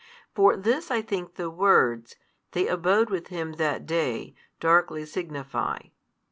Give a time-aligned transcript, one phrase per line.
[0.33, 2.15] For this I think the words,
[2.53, 5.77] they abode with Him that day, darkly signify.